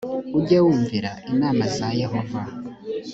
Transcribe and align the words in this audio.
ujye 0.37 0.57
wumvira 0.65 1.11
inama 1.31 1.63
za 1.75 1.87
yehova 2.01 2.41